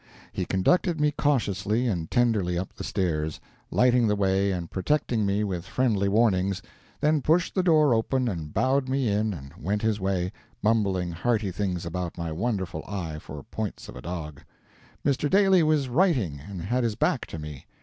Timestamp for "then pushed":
7.01-7.53